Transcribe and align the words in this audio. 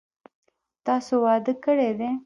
تاسو 0.85 1.13
واده 1.25 1.53
کړی 1.63 1.91
دی؟ 1.99 2.09